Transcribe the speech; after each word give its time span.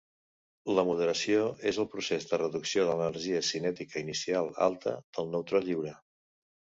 La 0.77 0.83
moderació 0.85 1.41
és 1.71 1.77
el 1.83 1.87
procés 1.91 2.25
de 2.31 2.39
reducció 2.41 2.85
de 2.87 2.95
l'energia 3.01 3.41
cinètica 3.49 4.01
inicial 4.07 4.49
alta 4.69 4.95
del 5.19 5.29
neutró 5.37 5.63
lliure. 5.67 5.93